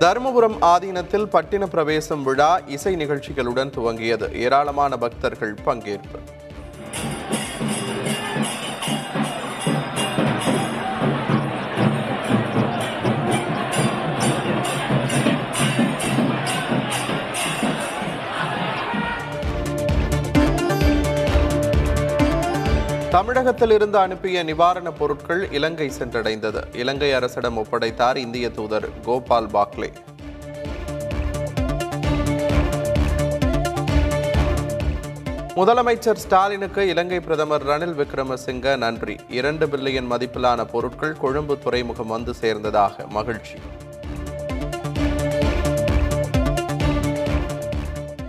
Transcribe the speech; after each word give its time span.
தருமபுரம் 0.00 0.56
ஆதீனத்தில் 0.60 1.26
பட்டின 1.32 1.66
பிரவேசம் 1.66 2.22
விழா 2.22 2.60
இசை 2.66 2.96
நிகழ்ச்சிகளுடன் 2.96 3.72
துவங்கியது. 3.76 4.32
ஏராளமான 4.32 4.96
பக்தர்கள் 4.96 5.54
பங்கேற்பு. 5.66 6.18
தமிழகத்தில் 23.16 23.70
இருந்து 23.70 23.98
அனுப்பிய 23.98 24.44
நிவாரணப் 24.44 24.96
பொருட்கள் 24.98 25.52
இலங்கை 25.52 25.92
சென்றடைந்தது. 25.98 26.74
இலங்கை 26.74 27.12
அரசிடம் 27.12 27.56
ஒப்படைத்தார் 27.56 28.16
இந்திய 28.16 28.50
தூதர் 28.50 28.88
கோபால் 29.02 29.46
பாக்லே. 29.46 29.92
முதலமைச்சர் 35.56 36.12
ஸ்டாலினுக்கு 36.12 36.88
இலங்கை 36.88 37.20
பிரதமர் 37.20 37.66
ரணில் 37.66 38.04
விக்ரமசிங்க 38.04 38.76
நன்றி. 38.76 39.16
இரண்டு 39.28 39.66
பில்லியன் 39.66 40.10
மதிப்பிலான 40.10 40.64
பொருட்கள் 40.64 41.16
கொழும்பு 41.16 41.58
துறைமுகம் 41.58 42.06
வந்து 42.06 42.34
சேர்ந்ததாக 42.40 43.08
மகிழ்ச்சி. 43.08 43.54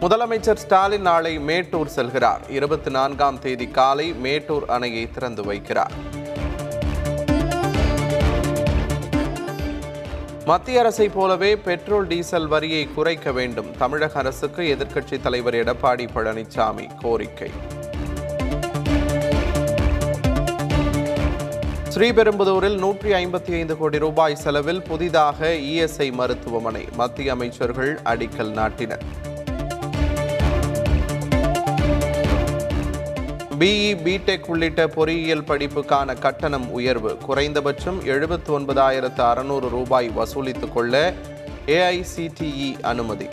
முதலமைச்சர் 0.10 0.56
ஸ்டாலின் 0.56 1.02
நாளை 1.02 1.40
மேட்டூர் 1.40 1.90
செல்கிறார். 1.96 2.50
இருபத்தி 2.50 2.92
நான்காம் 2.92 3.40
தேதி 3.40 3.68
காலை 3.68 4.14
மேட்டூர் 4.14 4.64
அணையை 4.68 5.12
திறந்து 5.12 5.44
வைக்கிறார். 5.44 5.94
மத்திய 10.46 10.80
அரசை 10.80 11.10
போலவே 11.10 11.58
பெட்ரோல் 11.58 12.08
டீசல் 12.08 12.48
வரியை 12.48 12.94
குறைக்க 12.94 13.32
வேண்டும். 13.32 13.78
தமிழக 13.78 14.20
அரசுக்கு 14.20 14.78
எதிர்க்கட்சித் 14.78 15.22
தலைவர் 15.22 15.54
எடப்பாடி 15.54 16.08
பழனிசாமி 16.16 17.00
கோரிக்கை. 17.02 17.52
ஸ்ரீபெரும்புதூரில் 21.90 22.78
நூற்றி 22.78 23.12
ஐம்பத்தி 23.12 23.52
ஐந்து 23.52 23.78
கோடி 23.78 24.00
ரூபாய் 24.00 24.36
செலவில் 24.36 24.82
புதிதாக 24.82 25.48
இஎஸ்ஐ 25.48 26.12
மருத்துவமனை. 26.12 26.86
மத்திய 26.96 27.32
அமைச்சர்கள் 27.32 28.00
அடிக்கல் 28.06 28.52
நாட்டினர். 28.52 29.36
பிஇ 33.60 33.96
பிடெக் 34.04 34.46
உள்ளிட்ட 34.46 34.88
பொறியியல் 34.88 35.44
படிப்புக்கான 35.44 36.20
கட்டணம் 36.20 36.72
உயர்வு. 36.72 37.18
குறைந்தபட்சம் 37.18 38.04
எழுபத்தி 38.04 38.50
ஒன்பதாயிரத்து 38.50 39.22
அறுநூறு 39.22 39.70
ரூபாய் 39.70 40.12
வசூலித்துக் 40.18 40.74
கொள்ள 40.74 41.14
ஏஐசிடிஇ 41.66 42.82
அனுமதி. 42.82 43.28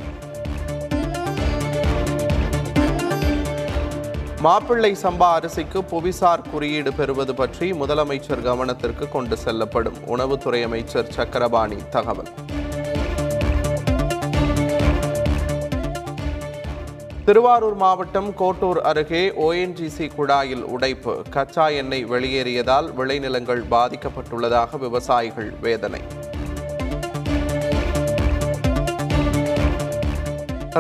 மாப்பிள்ளை 4.41 4.97
சம்பா 5.03 5.41
அரிசிக்கு 5.41 5.85
புவிசார் 5.91 6.49
குறியீடு 6.51 6.93
பெறுவது 6.93 7.35
பற்றி 7.35 7.73
முதலமைச்சர் 7.73 8.43
கவனத்திற்கு 8.43 9.09
கொண்டு 9.09 9.37
செல்லப்படும். 9.37 9.97
உணவுத்துறை 10.07 10.63
அமைச்சர் 10.63 11.13
சக்கரபாணி 11.13 11.77
தகவல். 11.91 12.29
திருவாரூர் 17.27 17.77
மாவட்டம் 17.83 18.29
கோட்டூர் 18.39 18.79
அருகே 18.89 19.21
ஓஎன்ஜிசி 19.45 20.07
குழாயில் 20.17 20.65
உடைப்பு. 20.75 21.23
கச்சா 21.31 21.69
எண்ணெய் 21.69 22.05
வெளியேறியதால் 22.05 22.89
விளைநிலங்கள் 22.99 23.63
பாதிக்கப்பட்டுள்ளதாக 23.71 24.79
விவசாயிகள் 24.79 25.51
வேதனை. 25.61 26.03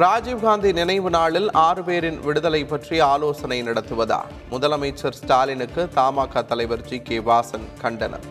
ராஜீவ்காந்தி 0.05 0.73
நினைவு 0.73 1.11
நாளில் 1.11 1.51
ஆறு 1.67 1.85
பேரின் 1.85 2.21
விடுதலை 2.21 2.65
பற்றி 2.65 3.01
ஆலோசனை 3.01 3.63
நடத்துவதா? 3.63 4.21
முதலமைச்சர் 4.51 5.19
ஸ்டாலினுக்கு 5.23 5.89
தமாக 5.95 6.43
தலைவர் 6.43 6.87
ஜி 6.91 6.99
கே 6.99 7.19
வாசன் 7.19 7.69
கண்டனம். 7.83 8.27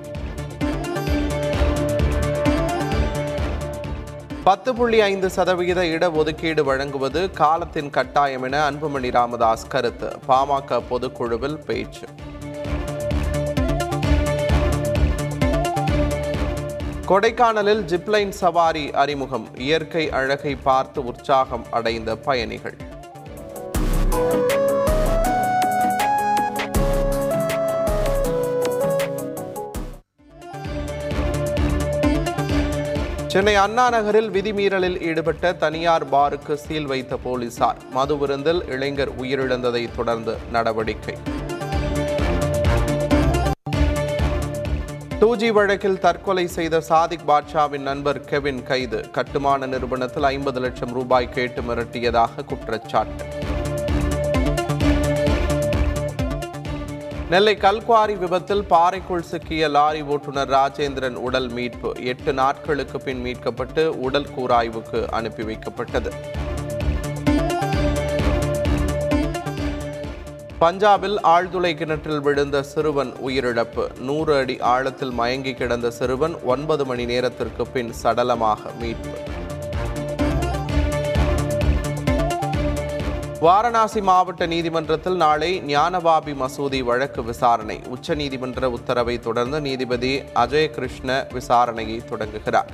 பத்து 4.43 4.75
புள்ளி 4.75 5.01
ஐந்து 5.01 5.29
சதவிகித 5.29 5.81
இடஒதுக்கீடு 5.81 6.61
வழங்குவது 6.61 7.31
காலத்தின் 7.31 7.89
கட்டாயம் 7.89 8.43
என 8.43 8.71
அன்புமணி 8.71 9.11
ராமதாஸ் 9.11 9.67
கருத்து. 9.67 10.09
பாமக 10.27 10.81
பொதுக்குழுவில் 10.89 11.57
பேச்சு. 11.65 12.07
கொடைக்கானலில் 17.07 17.83
ஜிப்லைன் 17.85 18.29
சவாரி 18.29 18.91
அறிமுகம். 18.91 19.47
இயற்கை 19.57 20.09
அழகை 20.09 20.55
பார்த்து 20.55 21.05
உற்சாகம் 21.05 21.65
அடைந்த 21.71 22.15
பயணிகள். 22.15 22.77
சென்னை 33.33 33.55
அண்ணா 33.55 33.89
நகரில் 33.89 34.29
விதிமீறலில் 34.31 35.01
ஈடுபட்ட 35.01 35.53
தனியார் 35.53 36.09
பாருக்கு 36.09 36.57
சீல் 36.57 36.85
வைத்த 36.85 37.17
போலீசார். 37.17 37.77
மது 37.91 38.17
விருந்தில் 38.17 38.67
இளைஞர் 38.67 39.21
உயிரிழந்ததை 39.21 39.87
தொடர்ந்து 39.95 40.37
நடவடிக்கை. 40.51 41.15
டூஜி 45.21 45.51
வழக்கில் 45.51 45.99
தற்கொலை 45.99 46.47
செய்த 46.47 46.81
சாதிக் 46.81 47.27
பாட்ஷாவின் 47.27 47.87
நண்பர் 47.89 48.25
கெவின் 48.25 48.63
கைது. 48.63 49.11
கட்டுமான 49.11 49.65
நிறுவனத்தில் 49.65 50.23
ஐம்பது 50.23 50.59
லட்சம் 50.59 50.91
ரூபாய் 50.91 51.29
கேட்டு 51.29 51.61
மிரட்டியதாக 51.61 52.45
குற்றச்சாட்டு. 52.45 53.42
நெல்லை 57.33 57.53
கல்குவாரி 57.55 58.17
விபத்தில் 58.17 58.63
பாறைக்குள் 58.63 59.21
சிக்கிய 59.21 59.67
லாரி 59.67 60.01
ஓட்டுநர் 60.01 60.49
ராஜேந்திரன் 60.49 61.15
உடல் 61.27 61.47
மீட்பு. 61.49 61.91
எட்டு 62.03 62.33
நாட்களுக்கு 62.33 62.99
பின் 62.99 63.23
மீட்கப்பட்டு 63.25 63.85
உடல் 63.85 64.27
கூராய்வுக்கு 64.35 65.11
அனுப்பி 65.11 65.43
வைக்கப்பட்டது. 65.43 66.11
பஞ்சாபில் 70.61 71.17
ஆழ்துளை 71.23 71.73
கிணற்றில் 71.75 72.21
விழுந்த 72.21 72.63
சிறுவன் 72.63 73.13
உயிரிழப்பு. 73.27 73.99
நூறு 73.99 74.35
அடி 74.37 74.57
ஆழத்தில் 74.59 75.11
மயங்கி 75.11 75.53
கிடந்த 75.53 75.91
சிறுவன் 75.91 76.37
ஒன்பது 76.43 76.85
மணி 76.85 77.05
நேரத்திற்கு 77.05 77.65
பின் 77.67 77.93
சடலமாக 78.03 78.59
மீட்பு. 78.79 79.17
வாரணாசி 83.43 84.01
மாவட்ட 84.01 84.45
நீதிமன்றத்தில் 84.45 85.15
நாளை 85.15 85.61
ஞானவாபி 85.65 86.33
மசூதி 86.33 86.83
வழக்கு 86.83 87.23
விசாரணை. 87.23 87.81
உச்சநீதிமன்ற 87.95 88.65
உத்தரவை 88.65 89.19
தொடர்ந்து 89.19 89.61
நீதிபதி 89.61 90.21
அஜய் 90.35 90.69
கிருஷ்ண 90.69 91.27
விசாரணையை 91.33 92.05
தொடங்குகிறார். 92.05 92.71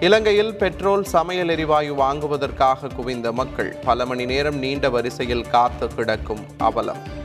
இலங்கையில் 0.00 0.56
பெட்ரோல் 0.56 1.04
சமையல் 1.04 1.48
எரிவாயு 1.48 1.94
வாங்குவதற்காக 1.94 2.88
குவிந்த 2.88 3.32
மக்கள் 3.32 3.76
பல 3.84 4.06
மணி 4.06 4.24
நேரம் 4.24 4.58
நீண்ட 4.58 4.90
வரிசையில் 4.90 5.48
காத்து 5.50 5.94
கிடக்கும் 5.94 6.44
அவலம். 6.58 7.18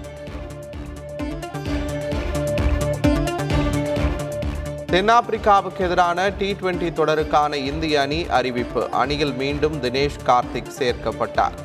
தென்னாப்பிரிக்காவுக்கு 4.95 5.79
எதிரான 5.79 6.29
டி 6.29 6.53
டுவெண்டி 6.53 6.89
தொடருக்கான 6.89 7.53
இந்திய 7.53 8.01
அணி 8.01 8.28
அறிவிப்பு. 8.28 8.89
அணியில் 8.89 9.33
மீண்டும் 9.33 9.83
தினேஷ் 9.83 10.19
கார்த்திக் 10.25 10.72
சேர்க்கப்பட்டார். 10.79 11.57